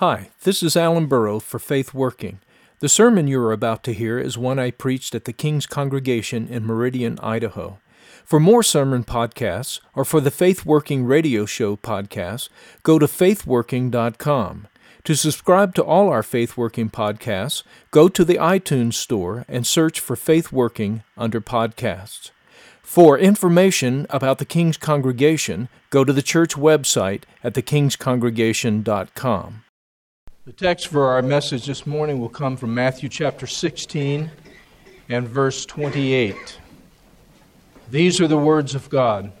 [0.00, 2.40] Hi, this is Alan Burrow for Faith Working.
[2.80, 6.48] The sermon you are about to hear is one I preached at the King's Congregation
[6.48, 7.78] in Meridian, Idaho.
[8.22, 12.50] For more sermon podcasts or for the Faith Working radio show podcast,
[12.82, 14.66] go to faithworking.com.
[15.04, 19.98] To subscribe to all our Faith Working podcasts, go to the iTunes store and search
[19.98, 22.32] for Faith Working under podcasts.
[22.82, 29.62] For information about the King's Congregation, go to the church website at thekingscongregation.com.
[30.46, 34.30] The text for our message this morning will come from Matthew chapter 16
[35.08, 36.60] and verse 28.
[37.90, 39.32] These are the words of God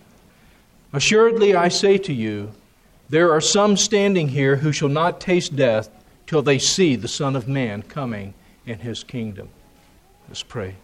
[0.92, 2.54] Assuredly, I say to you,
[3.08, 5.88] there are some standing here who shall not taste death
[6.26, 8.34] till they see the Son of Man coming
[8.66, 9.48] in his kingdom.
[10.26, 10.74] Let's pray.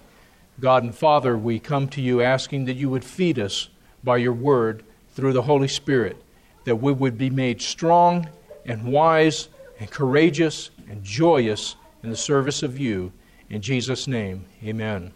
[0.60, 3.70] God and Father, we come to you asking that you would feed us
[4.04, 4.84] by your word
[5.16, 6.16] through the Holy Spirit,
[6.62, 8.28] that we would be made strong
[8.64, 9.48] and wise
[9.82, 13.12] and courageous and joyous in the service of you.
[13.50, 15.12] In Jesus' name, amen.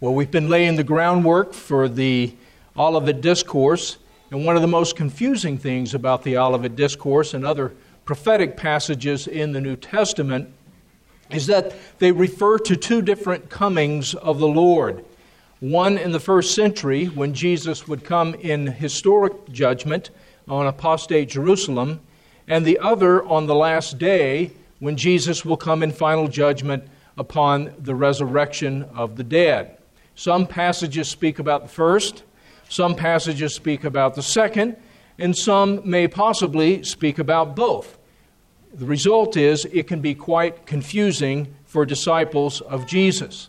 [0.00, 2.32] Well, we've been laying the groundwork for the
[2.78, 3.98] Olivet Discourse,
[4.30, 7.74] and one of the most confusing things about the Olivet Discourse and other
[8.04, 10.48] prophetic passages in the New Testament
[11.28, 15.04] is that they refer to two different comings of the Lord.
[15.58, 20.10] One in the first century, when Jesus would come in historic judgment
[20.46, 21.98] on apostate Jerusalem,
[22.48, 26.84] and the other on the last day when Jesus will come in final judgment
[27.16, 29.78] upon the resurrection of the dead.
[30.14, 32.24] Some passages speak about the first,
[32.68, 34.76] some passages speak about the second,
[35.18, 37.98] and some may possibly speak about both.
[38.74, 43.48] The result is it can be quite confusing for disciples of Jesus.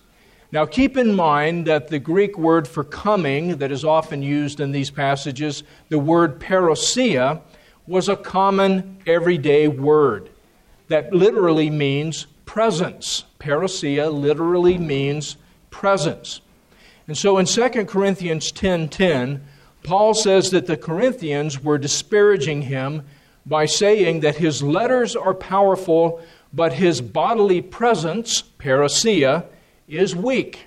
[0.51, 4.71] Now, keep in mind that the Greek word for coming that is often used in
[4.71, 7.41] these passages, the word parousia,
[7.87, 10.29] was a common everyday word
[10.89, 13.23] that literally means presence.
[13.39, 15.37] Parousia literally means
[15.69, 16.41] presence.
[17.07, 19.41] And so in 2 Corinthians 10:10, 10, 10,
[19.83, 23.03] Paul says that the Corinthians were disparaging him
[23.45, 29.45] by saying that his letters are powerful, but his bodily presence, parousia,
[29.87, 30.65] is weak.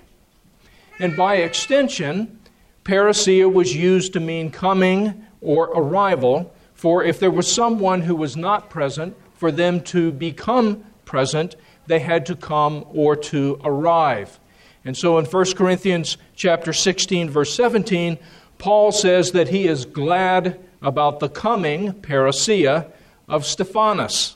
[0.99, 2.39] And by extension,
[2.83, 6.51] parousia was used to mean coming or arrival,
[6.81, 11.55] for if there was someone who was not present, for them to become present,
[11.85, 14.39] they had to come or to arrive.
[14.83, 18.17] And so in 1 Corinthians chapter 16 verse 17,
[18.57, 22.91] Paul says that he is glad about the coming parousia
[23.29, 24.35] of Stephanas.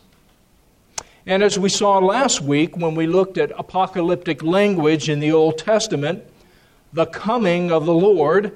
[1.26, 5.58] And as we saw last week when we looked at apocalyptic language in the Old
[5.58, 6.24] Testament,
[6.94, 8.52] the coming of the Lord,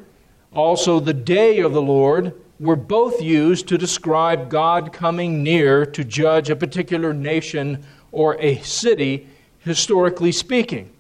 [0.54, 6.04] also the day of the Lord, were both used to describe God coming near to
[6.04, 9.28] judge a particular nation or a city,
[9.60, 10.92] historically speaking.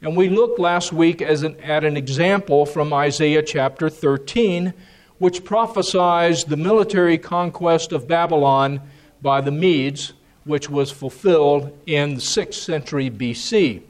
[0.00, 4.72] And we looked last week as an, at an example from Isaiah chapter 13,
[5.18, 8.80] which prophesies the military conquest of Babylon
[9.20, 10.14] by the Medes,
[10.44, 13.82] which was fulfilled in the 6th century BC.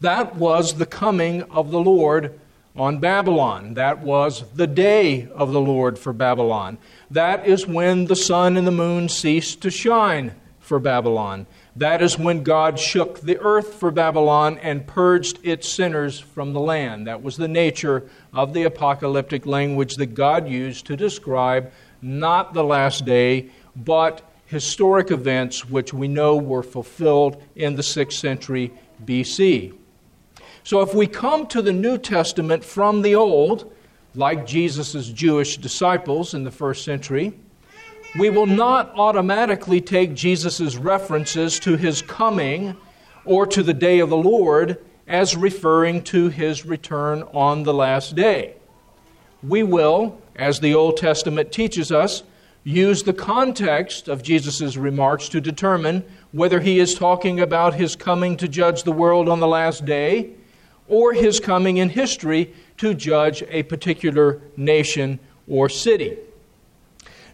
[0.00, 2.38] That was the coming of the Lord
[2.76, 3.74] on Babylon.
[3.74, 6.78] That was the day of the Lord for Babylon.
[7.10, 11.46] That is when the sun and the moon ceased to shine for Babylon.
[11.76, 16.60] That is when God shook the earth for Babylon and purged its sinners from the
[16.60, 17.06] land.
[17.06, 21.70] That was the nature of the apocalyptic language that God used to describe
[22.00, 28.12] not the last day, but historic events which we know were fulfilled in the 6th
[28.12, 28.72] century
[29.04, 29.74] BC.
[30.64, 33.70] So if we come to the New Testament from the Old,
[34.14, 37.38] like Jesus' Jewish disciples in the first century,
[38.18, 42.78] we will not automatically take Jesus' references to his coming
[43.26, 48.16] or to the day of the Lord as referring to his return on the last
[48.16, 48.54] day.
[49.42, 52.22] We will, as the Old Testament teaches us,
[52.62, 58.38] use the context of Jesus' remarks to determine whether he is talking about his coming
[58.38, 60.32] to judge the world on the last day
[60.88, 66.16] or his coming in history to judge a particular nation or city.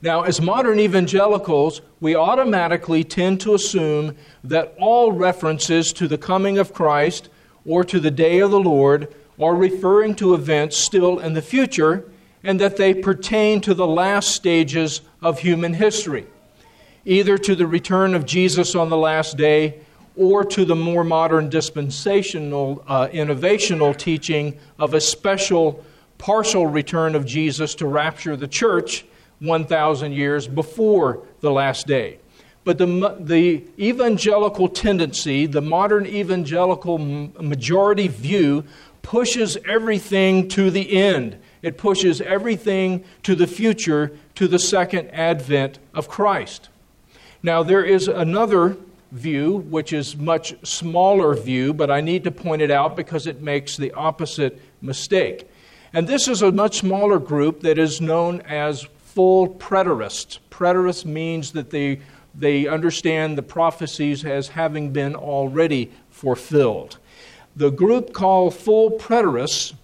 [0.03, 6.59] Now, as modern evangelicals, we automatically tend to assume that all references to the coming
[6.59, 7.29] of Christ
[7.67, 12.05] or to the day of the Lord are referring to events still in the future
[12.43, 16.27] and that they pertain to the last stages of human history,
[17.05, 19.81] either to the return of Jesus on the last day
[20.17, 25.85] or to the more modern dispensational, uh, innovational teaching of a special
[26.19, 29.05] partial return of Jesus to rapture the church
[29.39, 32.19] 1,000 years before the last day.
[32.63, 38.65] But the, the evangelical tendency, the modern evangelical majority view,
[39.03, 41.39] pushes everything to the end.
[41.63, 46.69] It pushes everything to the future, to the second advent of Christ.
[47.43, 48.77] Now, there is another
[49.13, 53.43] view, which is much smaller view, but I need to point it out because it
[53.43, 55.49] makes the opposite mistake.
[55.93, 60.39] And this is a much smaller group that is known as full preterists.
[60.51, 62.01] Preterist means that they,
[62.35, 66.99] they understand the prophecies as having been already fulfilled.
[67.57, 69.75] The group called full preterists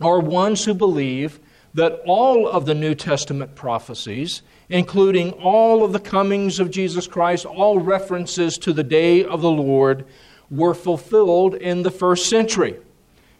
[0.00, 1.38] are ones who believe
[1.74, 7.44] that all of the New Testament prophecies, including all of the comings of Jesus Christ,
[7.44, 10.04] all references to the day of the Lord,
[10.50, 12.76] were fulfilled in the first century,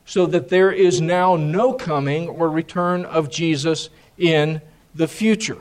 [0.04, 4.60] so that there is now no coming or return of Jesus in
[4.94, 5.58] the future.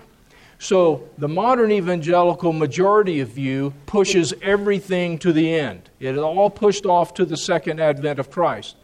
[0.59, 5.89] So the modern evangelical majority of view pushes everything to the end.
[5.99, 8.75] It is all pushed off to the second advent of Christ.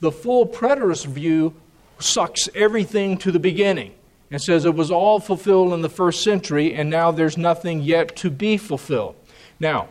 [0.00, 1.54] The full preterist view
[2.00, 3.94] sucks everything to the beginning
[4.30, 8.16] and says it was all fulfilled in the first century and now there's nothing yet
[8.16, 9.16] to be fulfilled.
[9.60, 9.88] Now,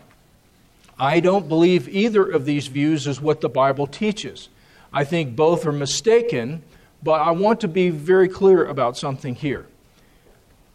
[1.00, 4.50] I don't believe either of these views is what the Bible teaches.
[4.92, 6.64] I think both are mistaken,
[7.02, 9.66] but I want to be very clear about something here.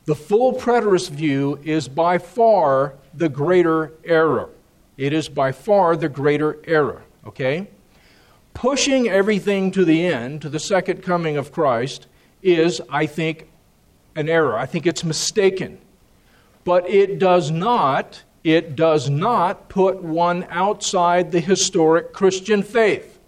[0.07, 4.49] The full preterist view is by far the greater error.
[4.97, 7.69] It is by far the greater error, okay?
[8.59, 12.09] pushing everything to the end, to the second coming of Christ,
[12.43, 13.49] is, I think,
[14.15, 14.57] an error.
[14.57, 15.79] I think it's mistaken.
[16.65, 23.19] But it does not, it does not put one outside the historic Christian faith.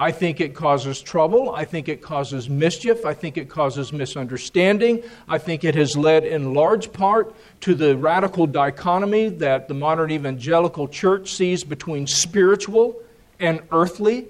[0.00, 1.54] I think it causes trouble.
[1.54, 3.04] I think it causes mischief.
[3.04, 5.02] I think it causes misunderstanding.
[5.28, 10.10] I think it has led in large part to the radical dichotomy that the modern
[10.10, 13.02] evangelical church sees between spiritual
[13.38, 14.28] and earthly,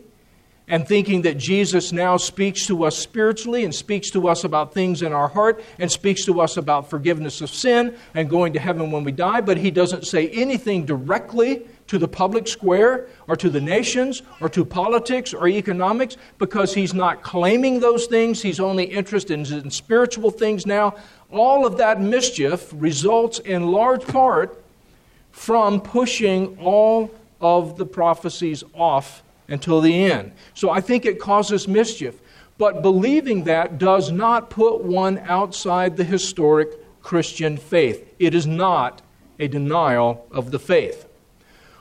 [0.70, 5.02] and thinking that Jesus now speaks to us spiritually and speaks to us about things
[5.02, 8.92] in our heart and speaks to us about forgiveness of sin and going to heaven
[8.92, 13.50] when we die, but he doesn't say anything directly to the public square or to
[13.50, 18.40] the nations or to politics or economics because he's not claiming those things.
[18.40, 20.94] He's only interested in, spiritual things now.
[21.32, 24.62] All of that mischief results in large part
[25.32, 30.32] from pushing all of the prophecies off until the end.
[30.54, 32.20] So I think it causes mischief.
[32.56, 36.68] But believing that does not put one outside the historic
[37.02, 38.14] Christian faith.
[38.18, 39.02] It is not
[39.38, 41.08] a denial of the faith.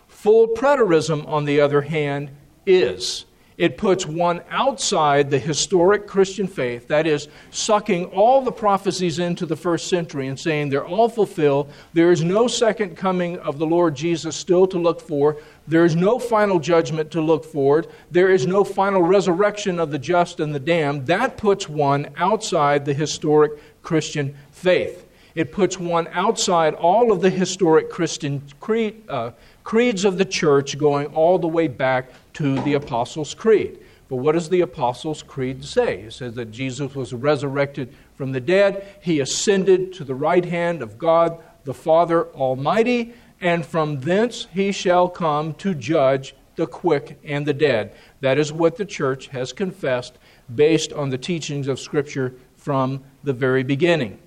[0.08, 2.32] Full preterism, on the other hand,
[2.66, 3.26] is
[3.60, 9.46] it puts one outside the historic Christian faith, that is, sucking all the prophecies into
[9.46, 11.70] the first century and saying they're all fulfilled.
[11.94, 15.36] There is no second coming of the Lord Jesus still to look for.
[15.68, 17.88] There is no final judgment to look forward.
[18.10, 21.08] There is no final resurrection of the just and the damned.
[21.08, 25.06] That puts one outside the historic Christian faith.
[25.36, 29.32] It puts one outside all of the historic Christian creed, uh,
[29.70, 33.78] creeds of the church going all the way back to the Apostles' Creed.
[34.08, 36.02] But what does the Apostles' Creed say?
[36.02, 40.82] It says that Jesus was resurrected from the dead, he ascended to the right hand
[40.82, 47.20] of God the Father Almighty, and from thence he shall come to judge the quick
[47.24, 47.94] and the dead.
[48.22, 50.18] That is what the church has confessed
[50.56, 54.18] based on the teachings of Scripture from the very beginning.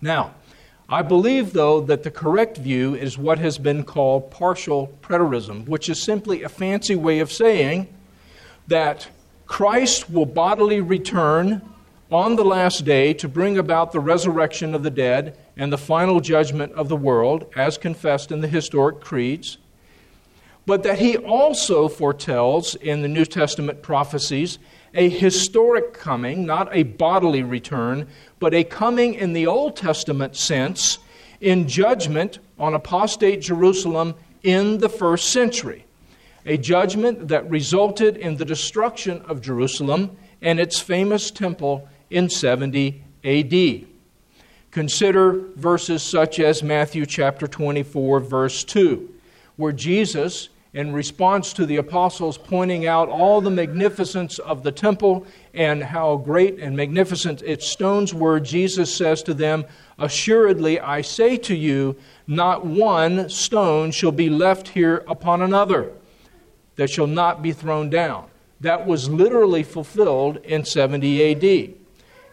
[0.00, 0.32] Now,
[0.88, 5.88] I believe, though, that the correct view is what has been called partial preterism, which
[5.88, 7.88] is simply a fancy way of saying
[8.66, 9.08] that
[9.46, 11.62] Christ will bodily return
[12.10, 16.20] on the last day to bring about the resurrection of the dead and the final
[16.20, 19.56] judgment of the world, as confessed in the historic creeds,
[20.66, 24.58] but that he also foretells in the New Testament prophecies
[24.94, 28.06] a historic coming, not a bodily return,
[28.38, 30.98] but a coming in the Old Testament sense
[31.40, 35.84] in judgment on apostate Jerusalem in the first century.
[36.46, 43.02] A judgment that resulted in the destruction of Jerusalem and its famous temple in 70
[43.24, 43.86] AD.
[44.70, 49.08] Consider verses such as Matthew chapter 24, verse 2,
[49.56, 55.24] where Jesus in response to the apostles pointing out all the magnificence of the temple
[55.54, 59.64] and how great and magnificent its stones were, Jesus says to them,
[59.98, 65.92] Assuredly, I say to you, not one stone shall be left here upon another
[66.74, 68.28] that shall not be thrown down.
[68.60, 71.74] That was literally fulfilled in 70 AD.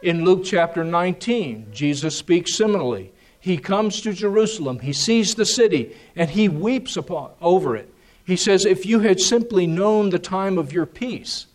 [0.01, 3.13] In Luke chapter 19, Jesus speaks similarly.
[3.39, 7.91] He comes to Jerusalem, he sees the city, and he weeps upon, over it.
[8.25, 11.48] He says, If you had simply known the time of your peace,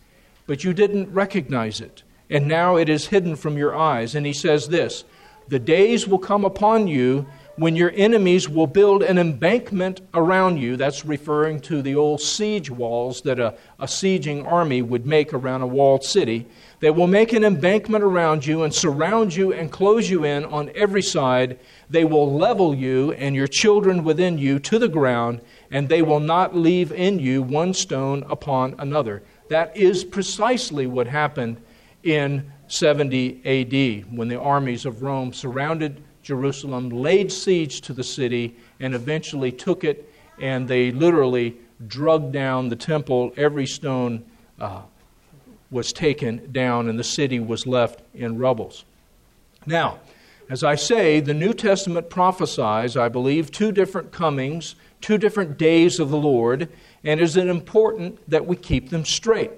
[0.45, 4.15] but you didn't recognize it, and now it is hidden from your eyes.
[4.15, 5.03] And he says this
[5.47, 10.77] The days will come upon you when your enemies will build an embankment around you.
[10.77, 15.63] That's referring to the old siege walls that a, a sieging army would make around
[15.63, 16.45] a walled city.
[16.79, 20.71] They will make an embankment around you and surround you and close you in on
[20.75, 21.59] every side.
[21.89, 26.19] They will level you and your children within you to the ground, and they will
[26.19, 29.23] not leave in you one stone upon another.
[29.49, 31.57] That is precisely what happened
[32.03, 38.55] in 70 AD when the armies of Rome surrounded Jerusalem, laid siege to the city,
[38.79, 41.55] and eventually took it, and they literally
[41.87, 43.31] drug down the temple.
[43.37, 44.25] Every stone
[44.59, 44.81] uh,
[45.71, 48.83] was taken down, and the city was left in rubbles.
[49.65, 49.99] Now,
[50.49, 55.99] as I say, the New Testament prophesies, I believe, two different comings, two different days
[55.99, 56.69] of the Lord,
[57.03, 59.51] and is it important that we keep them straight?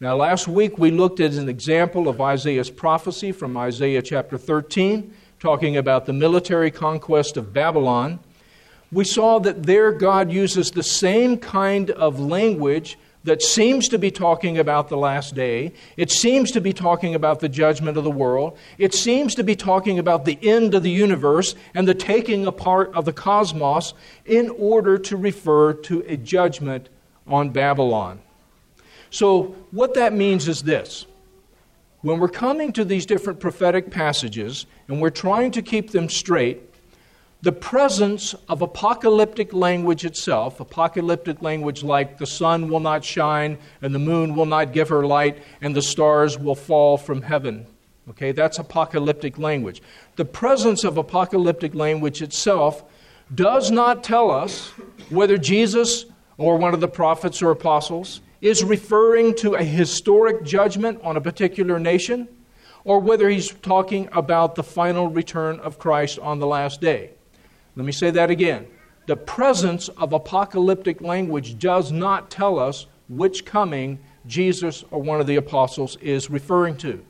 [0.00, 5.14] Now, last week we looked at an example of Isaiah's prophecy from Isaiah chapter 13
[5.42, 8.20] talking about the military conquest of Babylon,
[8.92, 14.10] we saw that there God uses the same kind of language that seems to be
[14.10, 15.72] talking about the last day.
[15.96, 18.56] It seems to be talking about the judgment of the world.
[18.78, 22.92] It seems to be talking about the end of the universe and the taking apart
[22.94, 26.88] of the cosmos in order to refer to a judgment
[27.26, 28.20] on Babylon.
[29.10, 31.06] So, what that means is this
[32.00, 36.71] when we're coming to these different prophetic passages and we're trying to keep them straight,
[37.42, 43.92] the presence of apocalyptic language itself, apocalyptic language like the sun will not shine and
[43.92, 47.66] the moon will not give her light and the stars will fall from heaven.
[48.10, 49.82] Okay, that's apocalyptic language.
[50.14, 52.84] The presence of apocalyptic language itself
[53.34, 54.68] does not tell us
[55.10, 56.04] whether Jesus
[56.38, 61.20] or one of the prophets or apostles is referring to a historic judgment on a
[61.20, 62.28] particular nation
[62.84, 67.10] or whether he's talking about the final return of Christ on the last day.
[67.76, 68.66] Let me say that again.
[69.06, 75.26] The presence of apocalyptic language does not tell us which coming Jesus or one of
[75.26, 77.04] the apostles is referring to.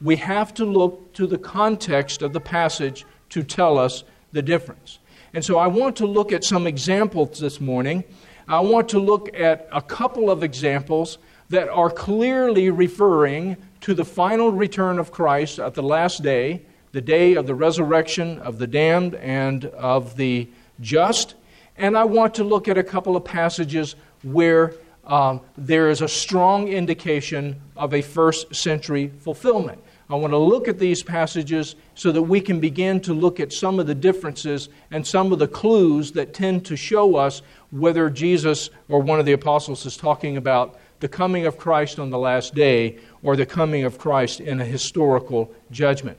[0.00, 4.98] We have to look to the context of the passage to tell us the difference.
[5.32, 8.04] And so I want to look at some examples this morning
[8.48, 11.18] I want to look at a couple of examples
[11.50, 16.62] that are clearly referring to the final return of Christ at the last day,
[16.98, 20.48] the day of the resurrection of the damned and of the
[20.80, 21.36] just.
[21.76, 24.74] And I want to look at a couple of passages where
[25.04, 29.80] um, there is a strong indication of a first century fulfillment.
[30.10, 33.52] I want to look at these passages so that we can begin to look at
[33.52, 38.10] some of the differences and some of the clues that tend to show us whether
[38.10, 42.18] Jesus or one of the apostles is talking about the coming of Christ on the
[42.18, 46.18] last day or the coming of Christ in a historical judgment.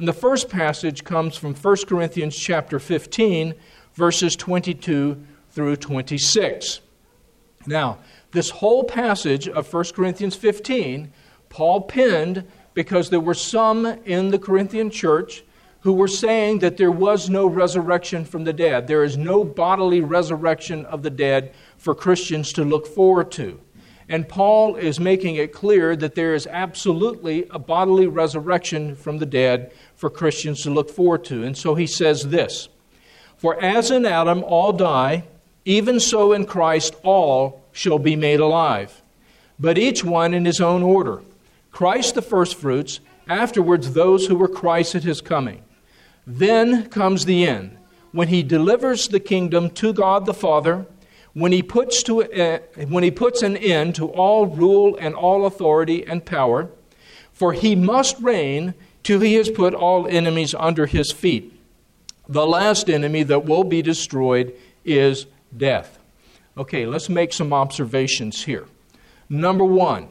[0.00, 3.54] And the first passage comes from 1 Corinthians chapter 15
[3.92, 6.80] verses 22 through 26.
[7.66, 7.98] Now,
[8.30, 11.12] this whole passage of 1 Corinthians 15
[11.50, 15.44] Paul penned because there were some in the Corinthian church
[15.80, 18.86] who were saying that there was no resurrection from the dead.
[18.86, 23.60] There is no bodily resurrection of the dead for Christians to look forward to.
[24.10, 29.24] And Paul is making it clear that there is absolutely a bodily resurrection from the
[29.24, 31.44] dead for Christians to look forward to.
[31.44, 32.68] And so he says this
[33.38, 35.22] For as in Adam all die,
[35.64, 39.00] even so in Christ all shall be made alive,
[39.60, 41.22] but each one in his own order.
[41.70, 42.98] Christ the firstfruits,
[43.28, 45.62] afterwards those who were Christ at his coming.
[46.26, 47.78] Then comes the end,
[48.10, 50.86] when he delivers the kingdom to God the Father,
[51.32, 52.58] when he puts, to, uh,
[52.88, 56.68] when he puts an end to all rule and all authority and power,
[57.32, 61.52] for he must reign till he has put all enemies under his feet.
[62.28, 65.98] The last enemy that will be destroyed is death.
[66.56, 68.66] Okay, let's make some observations here.
[69.28, 70.08] Number one,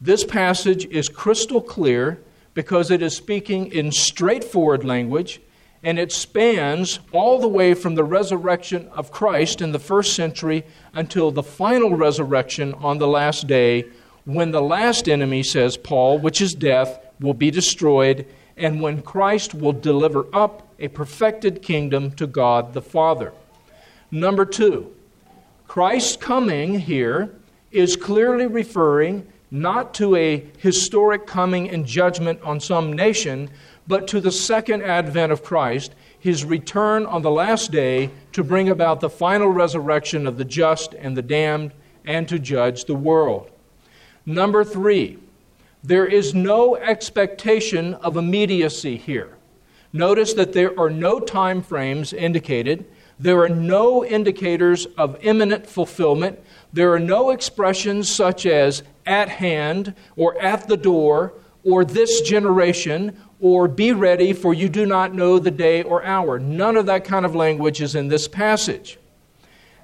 [0.00, 2.18] this passage is crystal clear
[2.54, 5.40] because it is speaking in straightforward language
[5.86, 10.64] and it spans all the way from the resurrection of Christ in the first century
[10.92, 13.84] until the final resurrection on the last day
[14.24, 18.26] when the last enemy, says Paul, which is death, will be destroyed
[18.56, 23.32] and when Christ will deliver up a perfected kingdom to God the Father.
[24.10, 24.92] Number two,
[25.68, 27.32] Christ's coming here
[27.70, 33.48] is clearly referring not to a historic coming and judgment on some nation,
[33.86, 38.68] but to the second advent of Christ, his return on the last day to bring
[38.68, 41.72] about the final resurrection of the just and the damned
[42.04, 43.50] and to judge the world.
[44.24, 45.18] Number three,
[45.84, 49.36] there is no expectation of immediacy here.
[49.92, 52.86] Notice that there are no time frames indicated.
[53.20, 56.40] There are no indicators of imminent fulfillment.
[56.72, 63.16] There are no expressions such as at hand or at the door or this generation
[63.40, 66.38] or be ready for you do not know the day or hour.
[66.38, 68.98] None of that kind of language is in this passage.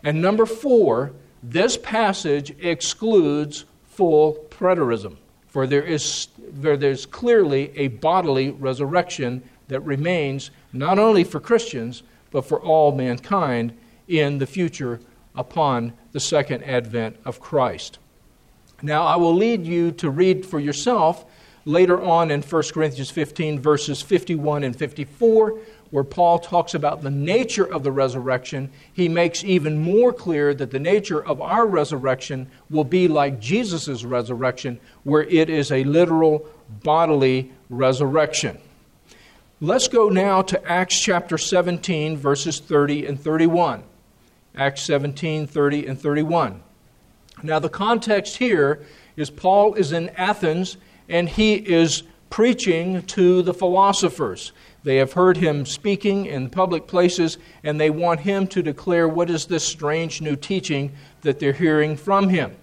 [0.02, 5.16] And number four, this passage excludes full preterism,
[5.48, 12.02] for there is, there, there's clearly a bodily resurrection that remains not only for Christians,
[12.30, 13.76] but for all mankind
[14.08, 15.00] in the future
[15.34, 17.98] upon the second advent of Christ.
[18.82, 21.24] Now, I will lead you to read for yourself
[21.64, 25.58] later on in 1 Corinthians 15, verses 51 and 54,
[25.90, 28.70] where Paul talks about the nature of the resurrection.
[28.92, 34.04] He makes even more clear that the nature of our resurrection will be like Jesus'
[34.04, 36.46] resurrection, where it is a literal
[36.82, 38.58] bodily resurrection.
[39.60, 43.84] Let's go now to Acts chapter 17, verses 30 and 31.
[44.56, 46.62] Acts 17, 30 and 31.
[47.42, 48.84] Now, the context here
[49.16, 50.76] is Paul is in Athens
[51.12, 54.52] and he is preaching to the philosophers.
[54.82, 59.28] They have heard him speaking in public places, and they want him to declare what
[59.28, 62.56] is this strange new teaching that they're hearing from him.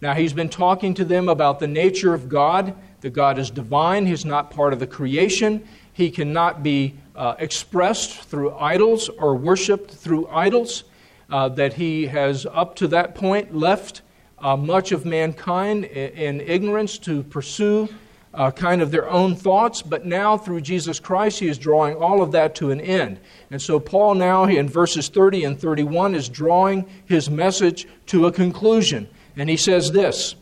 [0.00, 4.06] Now, he's been talking to them about the nature of God, that God is divine,
[4.06, 9.90] he's not part of the creation, he cannot be uh, expressed through idols or worshiped
[9.90, 10.84] through idols,
[11.28, 14.02] uh, that he has up to that point left
[14.40, 17.88] uh, much of mankind in, ignorance to pursue
[18.32, 22.22] uh, kind of their own thoughts, but now through Jesus Christ, he is drawing all
[22.22, 23.18] of that to an end.
[23.50, 28.32] And so, Paul now in verses 30 and 31 is drawing his message to a
[28.32, 29.08] conclusion.
[29.36, 30.36] And he says this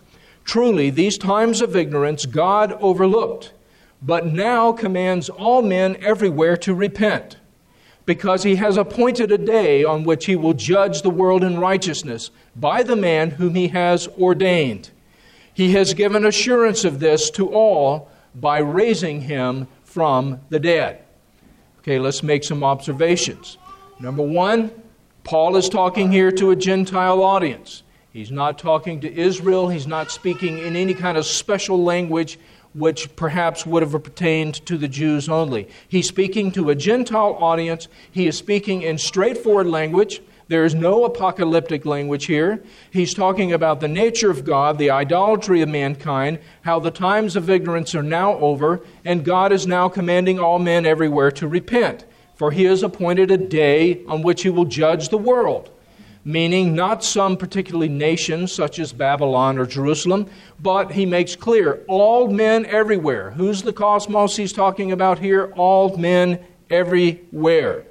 [0.45, 3.53] Truly, these times of ignorance God overlooked
[4.01, 7.37] but now commands all men everywhere to repent,
[8.09, 12.31] because he has appointed a day on which he will judge the world in righteousness
[12.57, 14.89] by the man whom he has ordained.
[15.53, 21.05] He has given assurance of this to all by raising him from the dead.
[21.81, 23.59] Okay, let's make some observations.
[24.01, 24.71] Number one,
[25.23, 27.83] Paul is talking here to a Gentile audience.
[28.11, 29.69] He's not talking to Israel.
[29.69, 32.39] He's not speaking in any kind of special language
[32.79, 35.69] which perhaps would have pertained to the Jews only.
[35.89, 37.89] He's speaking to a Gentile audience.
[38.11, 40.21] He is speaking in straightforward language.
[40.49, 42.63] There is no apocalyptic language here.
[42.91, 47.51] He's talking about the nature of God, the idolatry of mankind, how the times of
[47.51, 52.07] ignorance are now over, and God is now commanding all men everywhere to repent.
[52.35, 55.71] For he has appointed a day on which he will judge the world
[56.25, 60.29] meaning not some particularly nation such as Babylon or Jerusalem,
[60.61, 63.31] but he makes clear all men everywhere.
[63.31, 65.53] Who's the cosmos he's talking about here?
[65.57, 67.85] All men everywhere.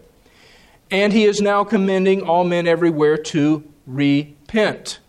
[0.92, 5.00] And he is now commending all men everywhere to repent.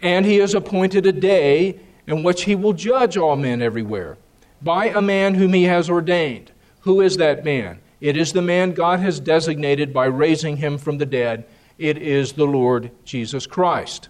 [0.00, 4.18] And he has appointed a day in which he will judge all men everywhere
[4.60, 6.50] by a man whom he has ordained.
[6.80, 7.80] Who is that man?
[8.00, 11.44] It is the man God has designated by raising him from the dead
[11.82, 14.08] it is the Lord Jesus Christ.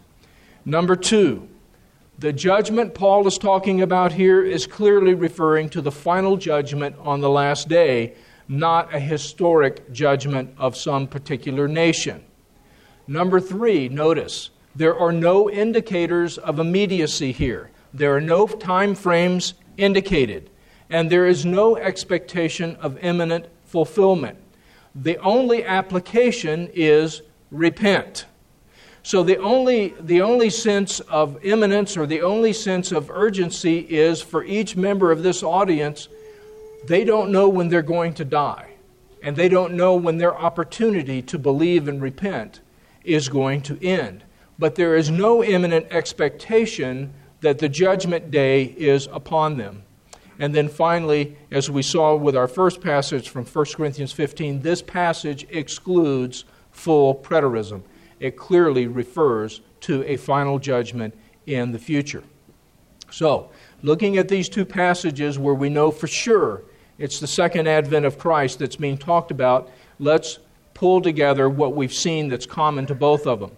[0.66, 1.48] Number two,
[2.18, 7.22] the judgment Paul is talking about here is clearly referring to the final judgment on
[7.22, 8.12] the last day,
[8.46, 12.22] not a historic judgment of some particular nation.
[13.06, 17.70] Number three, notice there are no indicators of immediacy here.
[17.94, 20.50] There are no time frames indicated,
[20.90, 24.37] and there is no expectation of imminent fulfillment.
[24.94, 28.24] The only application is repent.
[29.04, 34.20] So the only, the only sense of imminence or the only sense of urgency is
[34.22, 36.08] for each member of this audience,
[36.86, 38.70] they don't know when they're going to die.
[39.22, 42.60] And they don't know when their opportunity to believe and repent
[43.04, 44.24] is going to end.
[44.58, 49.82] But there is no imminent expectation that the judgment day is upon them.
[50.38, 54.82] And then finally, as we saw with our first passage from 1 Corinthians 15, this
[54.82, 57.82] passage excludes full preterism.
[58.18, 61.14] It clearly refers to a final judgment
[61.46, 62.24] in the future.
[63.11, 63.50] So,
[63.82, 66.62] looking at these two passages where we know for sure
[66.98, 70.38] it's the second advent of Christ that's being talked about, let's
[70.72, 73.52] pull together what we've seen that's common to both of them.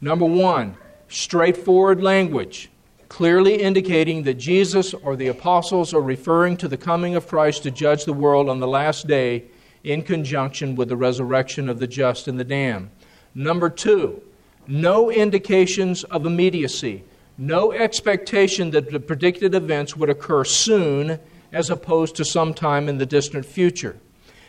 [0.00, 0.76] Number one,
[1.08, 2.70] straightforward language.
[3.08, 7.70] clearly indicating that Jesus or the apostles are referring to the coming of Christ to
[7.70, 9.44] judge the world on the last day
[9.84, 12.90] in conjunction with the resurrection of the just and the damned.
[13.34, 14.22] Number two,
[14.66, 17.04] no indications of immediacy,
[17.36, 21.20] no expectation that the predicted events would occur soon
[21.52, 23.96] as opposed to sometime in the distant future.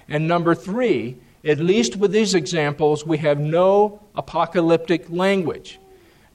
[0.07, 5.79] And number three, at least with these examples, we have no apocalyptic language.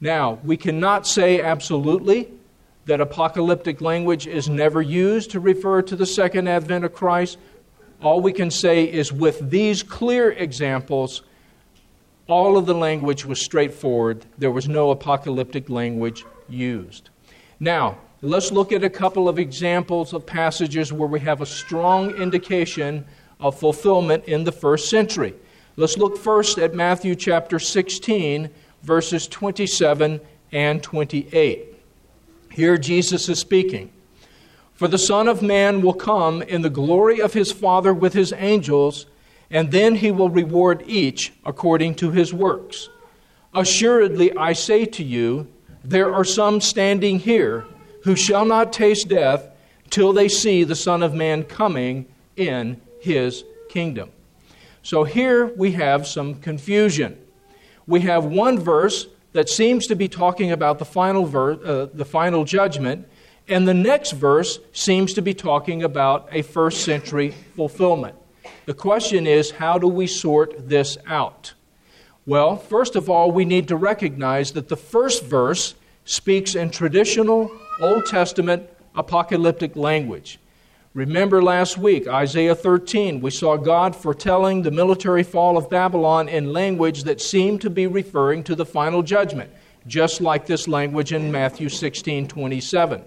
[0.01, 2.29] Now, we cannot say absolutely
[2.87, 7.39] that apocalyptic language is never used to refer to the second advent of Christ.
[8.03, 11.23] All we can say is with these clear examples,
[12.29, 14.25] all of the language was straightforward.
[14.39, 17.11] There was no apocalyptic language used.
[17.59, 22.11] Now, let's look at a couple of examples of passages where we have a strong
[22.13, 23.05] indication
[23.39, 25.35] of fulfillment in the first century.
[25.77, 28.49] Let's look first at Matthew chapter 16,
[28.83, 30.21] verses 27
[30.53, 31.67] and 28.
[32.51, 33.93] Here Jesus is speaking.
[34.81, 38.33] For the Son of Man will come in the glory of his Father with his
[38.33, 39.05] angels,
[39.51, 42.89] and then he will reward each according to his works.
[43.53, 45.49] Assuredly, I say to you,
[45.85, 47.67] there are some standing here
[48.05, 49.51] who shall not taste death
[49.91, 52.07] till they see the Son of Man coming
[52.39, 54.09] in his kingdom.
[54.83, 57.19] So here we have some confusion.
[57.87, 62.07] We have one verse that seems to be talking about the final, ver- uh, the
[62.07, 63.07] final judgment,
[63.51, 68.15] and the next verse seems to be talking about a first century fulfillment.
[68.67, 71.53] The question is, how do we sort this out?
[72.27, 77.51] Well, first of all, we need to recognize that the first verse speaks in traditional
[77.81, 80.39] Old Testament apocalyptic language.
[80.95, 86.53] Remember last week, Isaiah 13, we saw God foretelling the military fall of Babylon in
[86.53, 89.51] language that seemed to be referring to the final judgment,
[89.87, 93.03] just like this language in Matthew 16 27.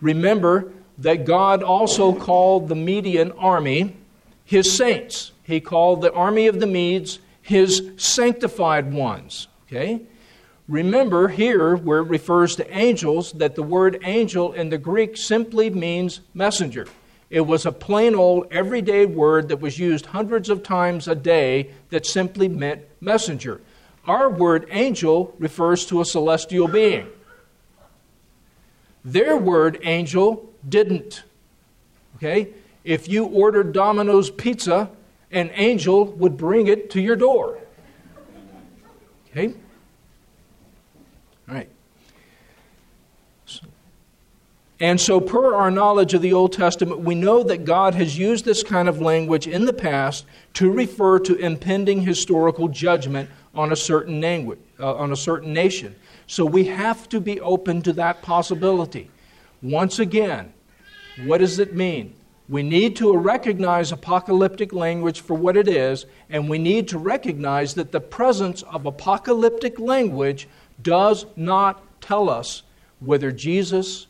[0.00, 3.96] Remember that God also called the Median army
[4.44, 5.32] his saints.
[5.42, 9.48] He called the army of the Medes his sanctified ones.
[9.66, 10.02] Okay?
[10.68, 15.70] Remember here, where it refers to angels, that the word angel in the Greek simply
[15.70, 16.86] means messenger.
[17.30, 21.70] It was a plain old everyday word that was used hundreds of times a day
[21.90, 23.60] that simply meant messenger.
[24.06, 27.06] Our word angel refers to a celestial being.
[29.12, 31.22] Their word angel didn't.
[32.16, 32.48] Okay?
[32.84, 34.90] If you ordered Domino's pizza,
[35.30, 37.58] an angel would bring it to your door.
[39.30, 39.54] Okay?
[41.48, 41.70] All right.
[44.80, 48.44] And so, per our knowledge of the Old Testament, we know that God has used
[48.44, 53.76] this kind of language in the past to refer to impending historical judgment on a
[53.76, 55.96] certain language, uh, on a certain nation.
[56.28, 59.10] So we have to be open to that possibility.
[59.62, 60.52] Once again,
[61.24, 62.14] what does it mean?
[62.50, 67.74] We need to recognize apocalyptic language for what it is, and we need to recognize
[67.74, 70.48] that the presence of apocalyptic language
[70.82, 72.62] does not tell us
[73.00, 74.06] whether Jesus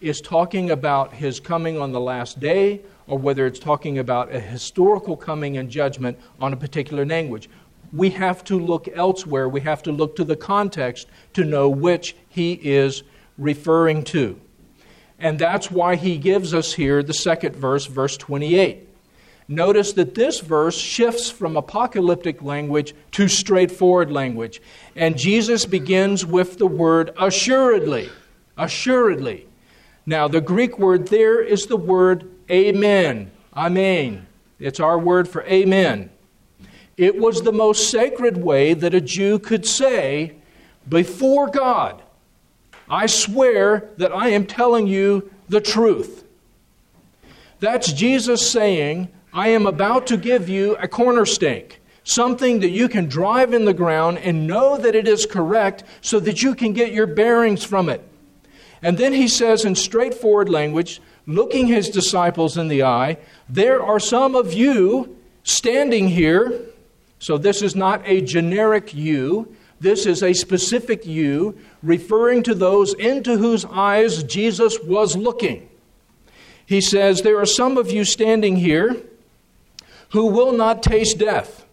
[0.00, 4.40] is talking about his coming on the last day or whether it's talking about a
[4.40, 7.48] historical coming and judgment on a particular language.
[7.92, 9.48] We have to look elsewhere.
[9.48, 13.02] We have to look to the context to know which he is
[13.36, 14.40] referring to.
[15.18, 18.88] And that's why he gives us here the second verse, verse 28.
[19.48, 24.62] Notice that this verse shifts from apocalyptic language to straightforward language.
[24.94, 28.08] And Jesus begins with the word assuredly.
[28.56, 29.48] Assuredly.
[30.06, 33.32] Now, the Greek word there is the word amen.
[33.54, 34.26] Amen.
[34.60, 36.10] It's our word for amen.
[37.00, 40.34] It was the most sacred way that a Jew could say,
[40.86, 42.02] before God,
[42.90, 46.24] I swear that I am telling you the truth.
[47.58, 52.86] That's Jesus saying, I am about to give you a corner stake, something that you
[52.86, 56.74] can drive in the ground and know that it is correct so that you can
[56.74, 58.06] get your bearings from it.
[58.82, 63.16] And then he says in straightforward language, looking his disciples in the eye,
[63.48, 66.66] There are some of you standing here.
[67.20, 72.94] So this is not a generic you, this is a specific you, referring to those
[72.94, 75.68] into whose eyes Jesus was looking.
[76.64, 78.96] He says, There are some of you standing here
[80.10, 81.66] who will not taste death.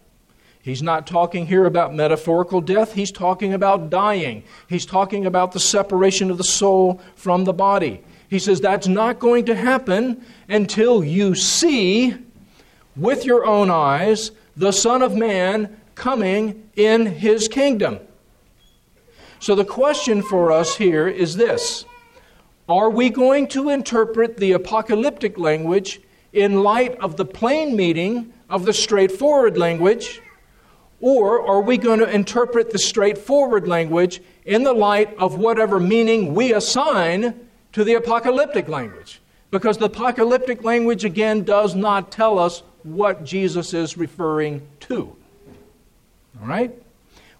[0.60, 4.44] He's not talking here about metaphorical death, he's talking about dying.
[4.68, 8.02] He's talking about the separation of the soul from the body.
[8.28, 12.16] He says that's not going to happen until you see
[12.94, 18.00] with your own eyes the Son of Man coming in his kingdom.
[19.38, 21.84] So the question for us here is this
[22.68, 26.00] Are we going to interpret the apocalyptic language
[26.32, 30.20] in light of the plain meaning of the straightforward language?
[31.00, 36.34] Or are we going to interpret the straightforward language in the light of whatever meaning
[36.34, 39.20] we assign to the apocalyptic language?
[39.52, 45.14] Because the apocalyptic language, again, does not tell us what Jesus is referring to.
[46.40, 46.72] All right?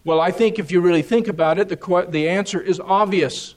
[0.05, 3.55] Well, I think if you really think about it, the, the answer is obvious.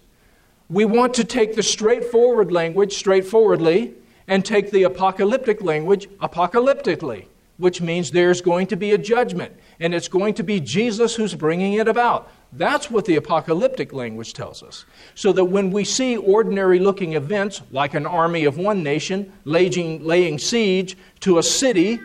[0.70, 3.94] We want to take the straightforward language straightforwardly
[4.28, 7.26] and take the apocalyptic language apocalyptically,
[7.58, 11.36] which means there's going to be a judgment, and it's going to be Jesus who's
[11.36, 12.32] bringing it about.
[12.54, 14.86] That's what the apocalyptic language tells us.
[15.16, 20.04] So that when we see ordinary looking events, like an army of one nation laying,
[20.04, 22.00] laying siege to a city,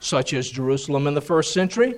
[0.00, 1.94] such as Jerusalem in the first century,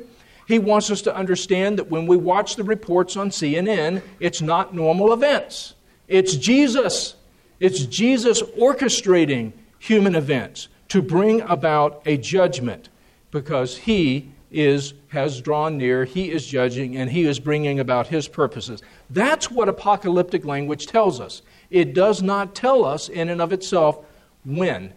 [0.47, 4.75] he wants us to understand that when we watch the reports on CNN, it's not
[4.75, 5.75] normal events.
[6.07, 7.15] It's Jesus.
[7.61, 12.91] It's Jesus orchestrating human events to bring about a judgment
[13.31, 18.29] because he is has drawn near, he is judging and he is bringing about his
[18.29, 18.83] purposes.
[19.11, 21.43] That's what apocalyptic language tells us.
[21.71, 23.99] It does not tell us in and of itself
[24.45, 24.93] when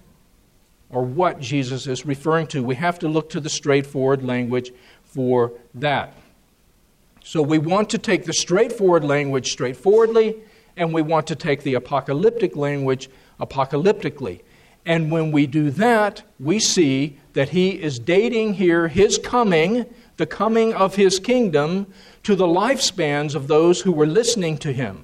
[0.89, 2.63] or what Jesus is referring to.
[2.63, 4.71] We have to look to the straightforward language
[5.03, 6.13] for that.
[7.23, 10.35] So we want to take the straightforward language straightforwardly,
[10.77, 14.41] and we want to take the apocalyptic language apocalyptically.
[14.87, 20.25] And when we do that, we see that he is dating here his coming, the
[20.25, 21.87] coming of his kingdom,
[22.23, 25.03] to the lifespans of those who were listening to him.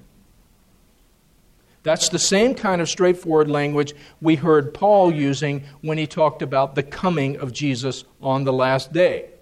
[1.84, 6.76] That's the same kind of straightforward language we heard Paul using when he talked about
[6.76, 9.33] the coming of Jesus on the last day.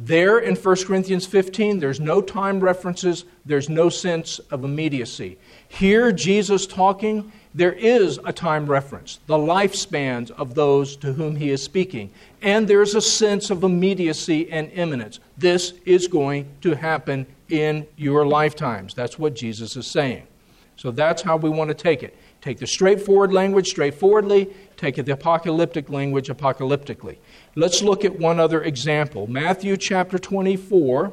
[0.00, 5.38] There in 1 Corinthians 15, there's no time references, there's no sense of immediacy.
[5.68, 11.50] Here, Jesus talking, there is a time reference, the lifespans of those to whom he
[11.50, 12.10] is speaking.
[12.42, 15.18] And there's a sense of immediacy and imminence.
[15.36, 18.94] This is going to happen in your lifetimes.
[18.94, 20.28] That's what Jesus is saying.
[20.76, 22.16] So that's how we want to take it.
[22.40, 27.18] Take the straightforward language straightforwardly, take the apocalyptic language apocalyptically.
[27.56, 31.12] Let's look at one other example Matthew chapter 24,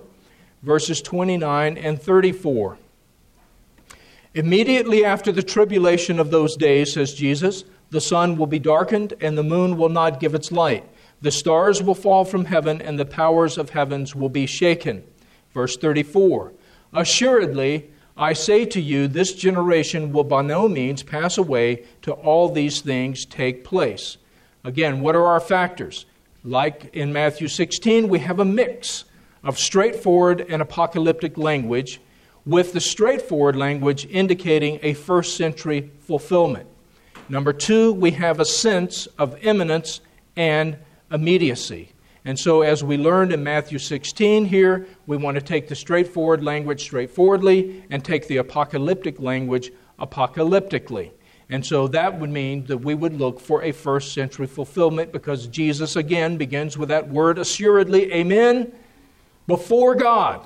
[0.62, 2.78] verses 29 and 34.
[4.36, 9.38] Immediately after the tribulation of those days, says Jesus, the sun will be darkened and
[9.38, 10.88] the moon will not give its light.
[11.22, 15.04] The stars will fall from heaven and the powers of heavens will be shaken.
[15.54, 16.54] Verse 34
[16.94, 22.48] Assuredly, I say to you, this generation will by no means pass away till all
[22.48, 24.18] these things take place.
[24.64, 26.06] Again, what are our factors?
[26.44, 29.04] Like in Matthew 16, we have a mix
[29.44, 32.00] of straightforward and apocalyptic language,
[32.46, 36.68] with the straightforward language indicating a first century fulfillment.
[37.28, 40.00] Number two, we have a sense of imminence
[40.38, 40.78] and
[41.12, 41.90] immediacy.
[42.26, 46.44] And so, as we learned in Matthew 16 here, we want to take the straightforward
[46.44, 51.12] language straightforwardly and take the apocalyptic language apocalyptically.
[51.50, 55.46] And so that would mean that we would look for a first century fulfillment because
[55.48, 58.74] Jesus again begins with that word assuredly, amen,
[59.46, 60.46] before God.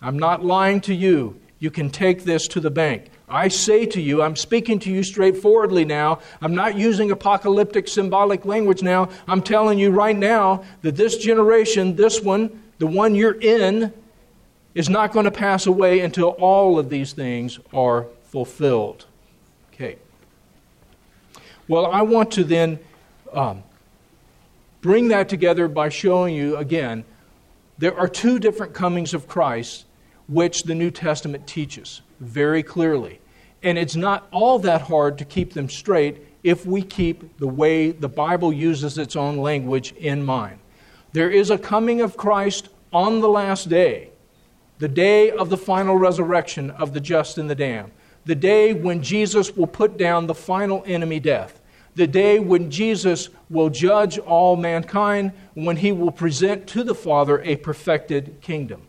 [0.00, 1.39] I'm not lying to you.
[1.60, 3.10] You can take this to the bank.
[3.28, 6.18] I say to you, I'm speaking to you straightforwardly now.
[6.40, 9.10] I'm not using apocalyptic symbolic language now.
[9.28, 13.92] I'm telling you right now that this generation, this one, the one you're in,
[14.74, 19.04] is not going to pass away until all of these things are fulfilled.
[19.74, 19.96] Okay.
[21.68, 22.78] Well, I want to then
[23.32, 23.62] um,
[24.80, 27.04] bring that together by showing you again
[27.78, 29.84] there are two different comings of Christ
[30.30, 33.20] which the New Testament teaches very clearly.
[33.62, 37.90] And it's not all that hard to keep them straight if we keep the way
[37.90, 40.60] the Bible uses its own language in mind.
[41.12, 44.10] There is a coming of Christ on the last day,
[44.78, 47.90] the day of the final resurrection of the just and the damned,
[48.24, 51.60] the day when Jesus will put down the final enemy death,
[51.96, 57.42] the day when Jesus will judge all mankind, when he will present to the Father
[57.42, 58.86] a perfected kingdom.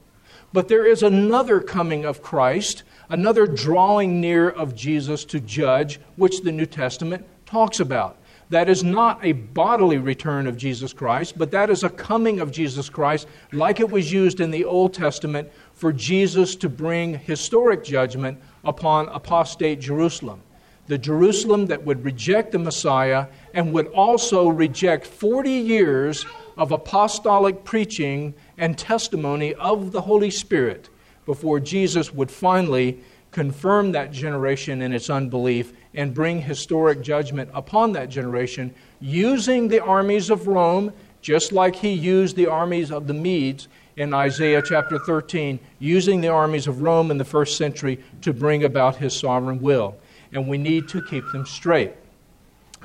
[0.53, 6.41] But there is another coming of Christ another drawing near of Jesus to judge, which
[6.41, 8.17] the New Testament talks about.
[8.49, 12.51] That is not a bodily return of Jesus Christ, but that is a coming of
[12.51, 17.83] Jesus Christ, like it was used in the Old Testament for Jesus to bring historic
[17.83, 20.41] judgment upon apostate Jerusalem.
[20.87, 26.25] The Jerusalem that would reject the Messiah and would also reject 40 years
[26.57, 30.87] of apostolic preaching and testimony of the Holy Spirit
[31.25, 32.99] before Jesus would finally
[33.31, 39.83] confirm that generation in its unbelief and bring historic judgment upon that generation using the
[39.83, 44.99] armies of Rome, just like he used the armies of the Medes in Isaiah chapter
[44.99, 49.59] 13, using the armies of Rome in the first century to bring about his sovereign
[49.59, 49.95] will.
[50.33, 51.93] And we need to keep them straight.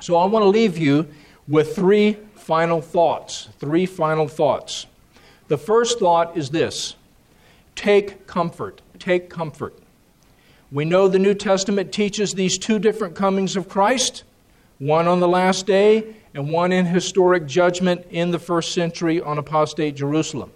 [0.01, 1.07] So I want to leave you
[1.47, 3.49] with three final thoughts.
[3.59, 4.87] Three final thoughts.
[5.47, 6.95] The first thought is this
[7.75, 8.81] take comfort.
[8.99, 9.77] Take comfort.
[10.71, 14.23] We know the New Testament teaches these two different comings of Christ
[14.79, 19.37] one on the last day and one in historic judgment in the first century on
[19.37, 20.51] apostate Jerusalem.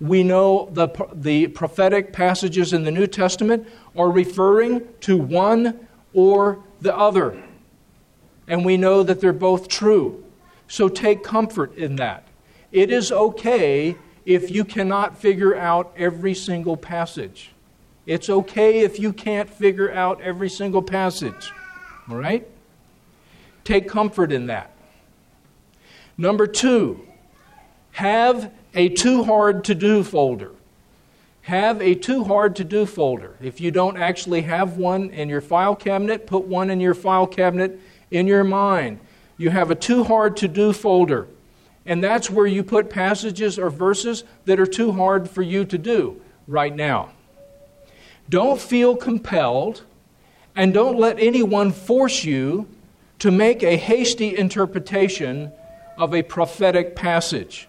[0.00, 6.62] We know the, the prophetic passages in the New Testament are referring to one or
[6.80, 7.40] the other.
[8.48, 10.24] And we know that they're both true.
[10.68, 12.26] So take comfort in that.
[12.72, 17.50] It is okay if you cannot figure out every single passage.
[18.06, 21.52] It's okay if you can't figure out every single passage.
[22.08, 22.48] All right?
[23.64, 24.72] Take comfort in that.
[26.16, 27.06] Number two,
[27.92, 30.52] have a too hard to do folder.
[31.42, 33.36] Have a too hard to do folder.
[33.40, 37.26] If you don't actually have one in your file cabinet, put one in your file
[37.26, 37.78] cabinet
[38.10, 39.00] in your mind.
[39.36, 41.28] You have a too hard to do folder.
[41.84, 45.78] And that's where you put passages or verses that are too hard for you to
[45.78, 47.10] do right now.
[48.28, 49.82] Don't feel compelled
[50.54, 52.68] and don't let anyone force you
[53.18, 55.52] to make a hasty interpretation
[55.96, 57.68] of a prophetic passage.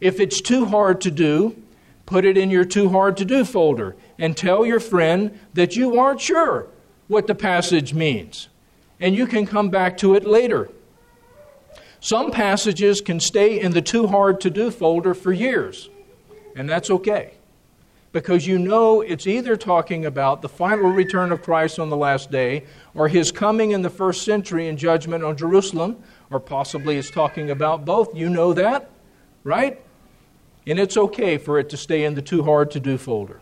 [0.00, 1.60] If it's too hard to do,
[2.06, 5.98] put it in your too hard to do folder and tell your friend that you
[5.98, 6.68] aren't sure
[7.08, 8.48] what the passage means.
[9.00, 10.70] And you can come back to it later.
[12.00, 15.88] Some passages can stay in the too hard to do folder for years,
[16.54, 17.32] and that's okay.
[18.12, 22.30] Because you know it's either talking about the final return of Christ on the last
[22.30, 27.10] day, or his coming in the first century in judgment on Jerusalem, or possibly it's
[27.10, 28.14] talking about both.
[28.14, 28.90] You know that,
[29.44, 29.80] right?
[30.66, 33.40] And it's okay for it to stay in the too hard to do folder.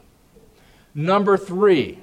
[0.95, 1.99] Number three,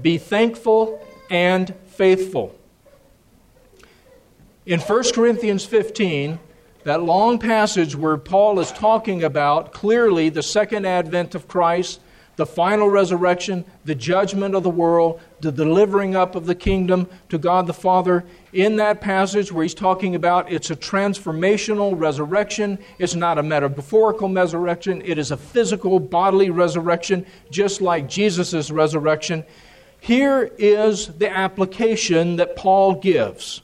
[0.00, 2.58] be thankful and faithful.
[4.64, 6.38] In 1 Corinthians 15,
[6.84, 12.00] that long passage where Paul is talking about clearly the second advent of Christ,
[12.36, 17.38] the final resurrection, the judgment of the world, the delivering up of the kingdom to
[17.38, 18.24] God the Father.
[18.52, 24.28] In that passage where he's talking about it's a transformational resurrection, it's not a metaphorical
[24.28, 29.44] resurrection, it is a physical bodily resurrection, just like Jesus' resurrection.
[29.98, 33.62] Here is the application that Paul gives.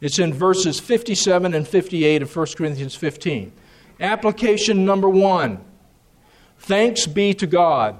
[0.00, 3.52] It's in verses 57 and 58 of 1 Corinthians 15.
[4.00, 5.64] Application number one
[6.60, 7.98] Thanks be to God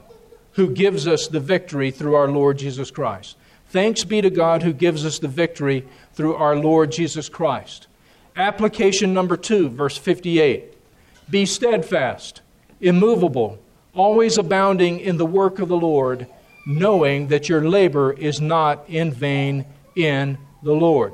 [0.53, 3.37] who gives us the victory through our Lord Jesus Christ.
[3.69, 7.87] Thanks be to God who gives us the victory through our Lord Jesus Christ.
[8.35, 10.75] Application number two, verse 58
[11.29, 12.41] Be steadfast,
[12.81, 13.59] immovable,
[13.95, 16.27] always abounding in the work of the Lord,
[16.67, 19.65] knowing that your labor is not in vain
[19.97, 21.13] in the Lord.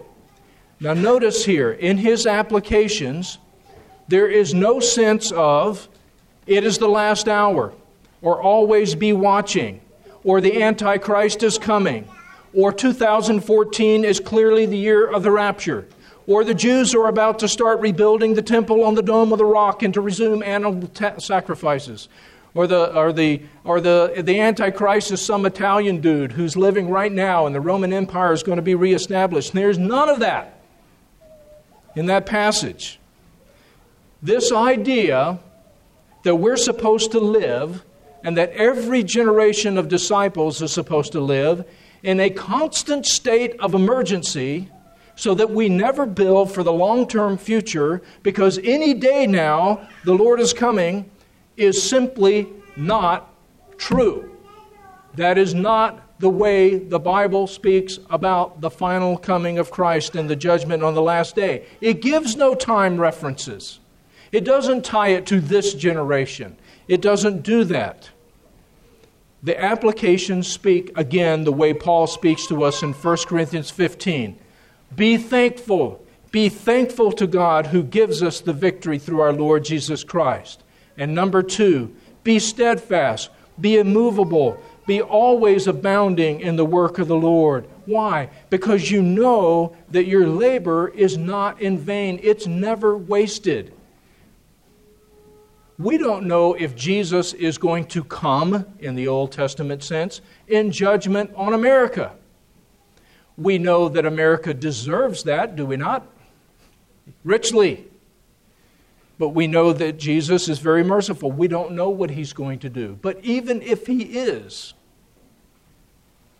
[0.84, 3.38] Now, notice here, in his applications,
[4.06, 5.88] there is no sense of
[6.46, 7.72] it is the last hour,
[8.20, 9.80] or always be watching,
[10.24, 12.06] or the Antichrist is coming,
[12.52, 15.88] or 2014 is clearly the year of the rapture,
[16.26, 19.46] or the Jews are about to start rebuilding the temple on the Dome of the
[19.46, 22.10] Rock and to resume animal sacrifices,
[22.54, 27.10] or the or the or the the antichrist is some Italian dude who's living right
[27.10, 29.54] now and the Roman Empire is going to be reestablished.
[29.54, 30.60] There's none of that
[31.96, 32.98] in that passage.
[34.22, 35.38] This idea
[36.22, 37.84] that we're supposed to live
[38.22, 41.64] and that every generation of disciples is supposed to live
[42.02, 44.70] in a constant state of emergency
[45.16, 50.14] so that we never build for the long term future because any day now the
[50.14, 51.10] Lord is coming
[51.56, 53.32] is simply not
[53.76, 54.30] true.
[55.14, 60.30] That is not the way the Bible speaks about the final coming of Christ and
[60.30, 61.66] the judgment on the last day.
[61.82, 63.78] It gives no time references.
[64.32, 66.56] It doesn't tie it to this generation.
[66.88, 68.08] It doesn't do that.
[69.42, 74.38] The applications speak again the way Paul speaks to us in 1 Corinthians 15.
[74.96, 76.02] Be thankful.
[76.30, 80.64] Be thankful to God who gives us the victory through our Lord Jesus Christ.
[80.96, 83.28] And number two, be steadfast,
[83.60, 87.66] be immovable, be always abounding in the work of the Lord.
[87.86, 88.30] Why?
[88.50, 93.72] Because you know that your labor is not in vain, it's never wasted.
[95.78, 100.70] We don't know if Jesus is going to come, in the Old Testament sense, in
[100.70, 102.12] judgment on America.
[103.36, 106.06] We know that America deserves that, do we not?
[107.24, 107.86] Richly.
[109.24, 111.32] But we know that Jesus is very merciful.
[111.32, 112.98] We don't know what he's going to do.
[113.00, 114.74] But even if he is,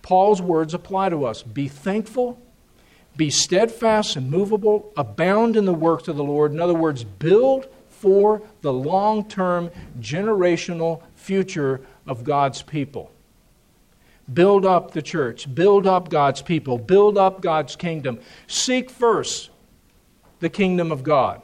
[0.03, 2.39] Paul's words apply to us be thankful,
[3.16, 6.53] be steadfast and movable, abound in the works of the Lord.
[6.53, 13.11] In other words, build for the long term generational future of God's people.
[14.30, 18.20] Build up the church, build up God's people, build up God's kingdom.
[18.47, 19.49] Seek first
[20.41, 21.41] the kingdom of God.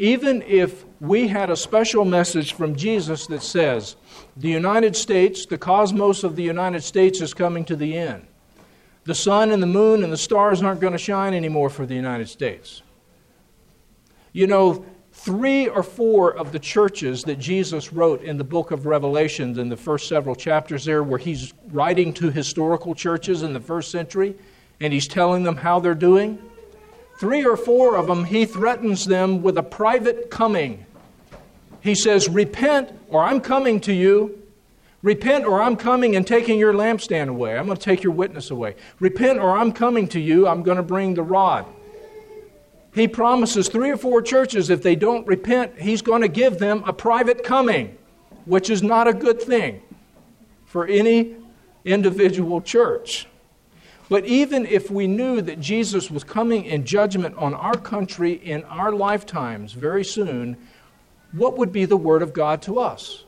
[0.00, 3.96] Even if we had a special message from Jesus that says,
[4.34, 8.26] the United States, the cosmos of the United States is coming to the end.
[9.04, 11.94] The sun and the moon and the stars aren't going to shine anymore for the
[11.94, 12.80] United States.
[14.32, 18.86] You know, three or four of the churches that Jesus wrote in the book of
[18.86, 23.60] Revelations in the first several chapters there, where he's writing to historical churches in the
[23.60, 24.34] first century
[24.80, 26.38] and he's telling them how they're doing,
[27.20, 30.84] three or four of them, he threatens them with a private coming.
[31.80, 34.42] He says, Repent, or I'm coming to you.
[35.02, 37.56] Repent, or I'm coming and taking your lampstand away.
[37.56, 38.74] I'm going to take your witness away.
[38.98, 40.48] Repent, or I'm coming to you.
[40.48, 41.64] I'm going to bring the rod
[42.94, 46.82] he promises three or four churches, if they don't repent, he's going to give them
[46.86, 47.96] a private coming,
[48.46, 49.80] which is not a good thing
[50.64, 51.36] for any
[51.84, 53.26] individual church.
[54.10, 58.64] But even if we knew that Jesus was coming in judgment on our country in
[58.64, 60.56] our lifetimes very soon,
[61.30, 63.24] what would be the word of God to us?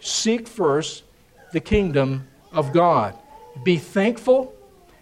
[0.00, 1.04] Seek first
[1.52, 3.18] the kingdom of God.
[3.64, 4.54] Be thankful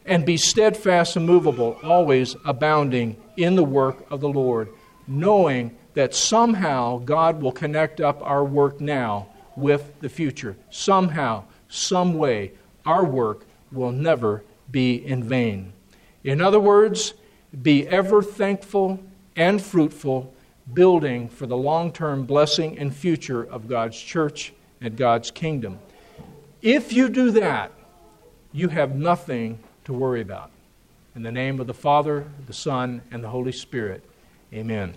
[0.04, 4.70] and be steadfast and movable, always abounding in the work of the Lord,
[5.06, 10.56] knowing that somehow God will connect up our work now with the future.
[10.70, 12.50] Somehow, some way,
[12.84, 14.42] our work will never
[14.72, 15.72] be in vain.
[16.24, 17.14] In other words,
[17.62, 18.98] be ever thankful
[19.36, 20.34] and fruitful,
[20.72, 25.78] building for the long term blessing and future of God's church and God's kingdom.
[26.62, 27.72] If you do that,
[28.52, 30.50] you have nothing to worry about.
[31.14, 34.02] In the name of the Father, the Son, and the Holy Spirit,
[34.52, 34.94] amen.